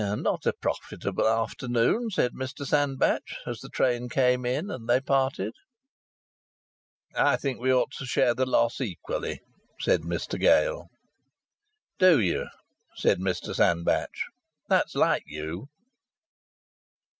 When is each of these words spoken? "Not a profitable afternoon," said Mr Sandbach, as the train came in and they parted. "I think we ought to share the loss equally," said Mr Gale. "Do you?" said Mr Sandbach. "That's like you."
"Not 0.01 0.47
a 0.47 0.53
profitable 0.53 1.27
afternoon," 1.27 2.09
said 2.09 2.33
Mr 2.33 2.65
Sandbach, 2.65 3.21
as 3.45 3.59
the 3.59 3.69
train 3.69 4.09
came 4.09 4.47
in 4.47 4.71
and 4.71 4.89
they 4.89 4.99
parted. 4.99 5.53
"I 7.15 7.35
think 7.37 7.59
we 7.59 7.71
ought 7.71 7.91
to 7.99 8.07
share 8.07 8.33
the 8.33 8.47
loss 8.47 8.81
equally," 8.81 9.41
said 9.79 10.01
Mr 10.01 10.39
Gale. 10.39 10.87
"Do 11.99 12.19
you?" 12.19 12.47
said 12.95 13.19
Mr 13.19 13.53
Sandbach. 13.53 14.09
"That's 14.69 14.95
like 14.95 15.21
you." 15.27 15.67